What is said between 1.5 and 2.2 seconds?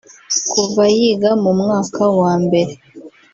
mwaka